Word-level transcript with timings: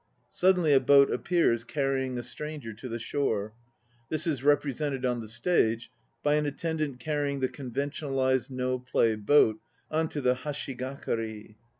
Suddenly 0.31 0.73
a 0.73 0.79
boat 0.79 1.11
appears 1.11 1.63
carrying 1.63 2.17
a 2.17 2.23
stranger 2.23 2.73
to 2.73 2.89
the 2.89 2.97
shore. 2.97 3.53
This 4.09 4.25
is 4.25 4.41
represented 4.43 5.05
on 5.05 5.19
the 5.19 5.29
stage 5.29 5.91
by 6.23 6.37
an 6.37 6.47
attendant 6.47 6.99
carrying 6.99 7.39
the 7.39 7.47
conventionalized 7.47 8.49
No 8.49 8.79
play 8.79 9.13
"boat" 9.15 9.59
on 9.91 10.09
to 10.09 10.19
the 10.19 10.33
hashi 10.37 10.73
gakari. 10.73 11.55